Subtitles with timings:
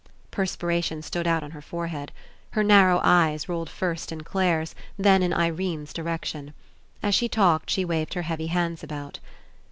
[0.31, 2.11] Perspiration stood out on her forehead.
[2.57, 6.55] Her narrow eyes rolled first in Clare's, then in Irene's direction.
[7.03, 9.19] As she talked she waved her heavy hands about.